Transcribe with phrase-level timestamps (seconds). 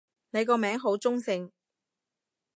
[0.31, 1.51] 你個名好中性